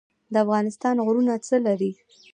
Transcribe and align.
د 0.33 0.35
افغانستان 0.45 0.95
غرونه 1.05 1.33
څه 1.47 1.55
لري؟ 1.65 1.91